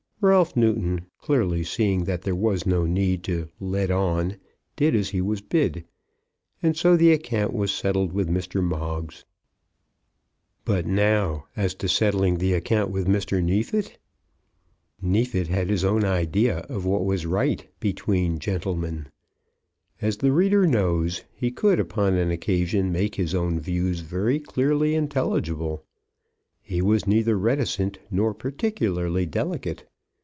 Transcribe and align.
Ralph 0.23 0.55
Newton, 0.55 1.07
clearly 1.17 1.63
seeing 1.63 2.03
that 2.03 2.21
there 2.21 2.35
was 2.35 2.67
no 2.67 2.85
need 2.85 3.23
to 3.23 3.49
"let 3.59 3.89
on," 3.89 4.37
did 4.75 4.95
as 4.95 5.09
he 5.09 5.19
was 5.19 5.41
bid, 5.41 5.83
and 6.61 6.77
so 6.77 6.95
the 6.95 7.11
account 7.11 7.53
was 7.53 7.71
settled 7.71 8.13
with 8.13 8.29
Mr. 8.29 8.63
Moggs. 8.63 9.25
But 10.63 10.85
now 10.85 11.47
as 11.57 11.73
to 11.73 11.89
settling 11.89 12.37
the 12.37 12.53
account 12.53 12.91
with 12.91 13.07
Mr. 13.07 13.43
Neefit? 13.43 13.97
Neefit 15.01 15.47
had 15.47 15.71
his 15.71 15.83
own 15.83 16.03
idea 16.03 16.59
of 16.69 16.85
what 16.85 17.03
was 17.03 17.25
right 17.25 17.67
between 17.79 18.37
gentlemen. 18.37 19.07
As 20.03 20.17
the 20.17 20.31
reader 20.31 20.67
knows, 20.67 21.23
he 21.33 21.49
could 21.49 21.79
upon 21.79 22.13
an 22.13 22.29
occasion 22.29 22.91
make 22.91 23.15
his 23.15 23.33
own 23.33 23.59
views 23.59 24.01
very 24.01 24.39
clearly 24.39 24.93
intelligible. 24.93 25.83
He 26.61 26.79
was 26.79 27.07
neither 27.07 27.39
reticent 27.39 27.97
nor 28.11 28.35
particularly 28.35 29.25
delicate. 29.25 29.87